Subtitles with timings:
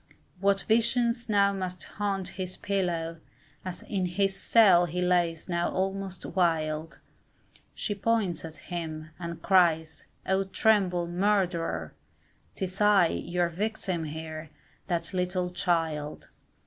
[0.39, 3.19] What visions now must haunt his pillow,
[3.63, 6.99] As in his cell he lays now almost wild,
[7.75, 11.93] She points at him, and cries, oh tremble, murderer!
[12.55, 14.49] 'Tis I, your victim here
[14.87, 16.29] that little child!